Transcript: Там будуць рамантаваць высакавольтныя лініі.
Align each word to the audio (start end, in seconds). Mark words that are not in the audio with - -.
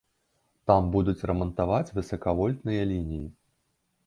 Там 0.71 0.87
будуць 0.95 1.25
рамантаваць 1.31 1.93
высакавольтныя 1.99 2.81
лініі. 2.95 3.25